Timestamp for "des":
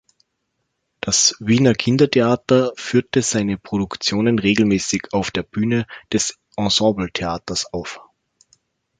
6.11-6.39